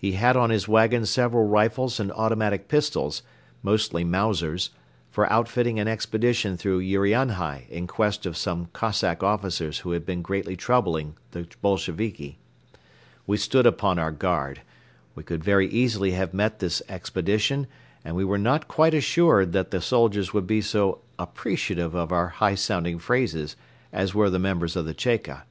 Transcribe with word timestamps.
He 0.00 0.14
had 0.18 0.36
on 0.36 0.50
his 0.50 0.66
wagon 0.66 1.06
several 1.06 1.46
rifles 1.46 2.00
and 2.00 2.10
automatic 2.10 2.66
pistols, 2.66 3.22
mostly 3.62 4.02
Mausers, 4.02 4.70
for 5.12 5.32
outfitting 5.32 5.78
an 5.78 5.86
expedition 5.86 6.56
through 6.56 6.80
Urianhai 6.80 7.68
in 7.68 7.86
quest 7.86 8.26
of 8.26 8.36
some 8.36 8.66
Cossack 8.72 9.22
officers 9.22 9.78
who 9.78 9.92
had 9.92 10.04
been 10.04 10.22
greatly 10.22 10.56
troubling 10.56 11.14
the 11.30 11.46
Bolsheviki. 11.62 12.40
We 13.28 13.36
stood 13.36 13.64
upon 13.64 14.00
our 14.00 14.10
guard. 14.10 14.62
We 15.14 15.22
could 15.22 15.44
very 15.44 15.68
easily 15.68 16.10
have 16.14 16.34
met 16.34 16.58
this 16.58 16.82
expedition 16.88 17.68
and 18.04 18.16
we 18.16 18.24
were 18.24 18.38
not 18.38 18.66
quite 18.66 18.92
assured 18.92 19.52
that 19.52 19.70
the 19.70 19.80
soldiers 19.80 20.32
would 20.32 20.48
be 20.48 20.62
so 20.62 20.98
appreciative 21.16 21.94
of 21.94 22.10
our 22.10 22.26
high 22.26 22.56
sounding 22.56 22.98
phrases 22.98 23.54
as 23.92 24.16
were 24.16 24.30
the 24.30 24.40
members 24.40 24.74
of 24.74 24.84
the 24.84 24.94
"Cheka." 24.94 25.42